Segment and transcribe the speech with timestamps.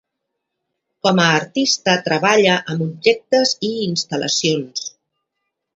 [1.07, 4.93] Com a artista treballa amb objectes i instal·lacions.